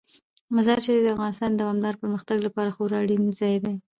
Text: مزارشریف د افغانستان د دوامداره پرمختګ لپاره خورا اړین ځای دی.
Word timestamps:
مزارشریف 0.55 1.01
د 1.03 1.07
افغانستان 1.15 1.51
د 1.51 1.57
دوامداره 1.61 2.01
پرمختګ 2.03 2.37
لپاره 2.47 2.73
خورا 2.75 2.97
اړین 3.03 3.23
ځای 3.39 3.55
دی. 3.65 3.75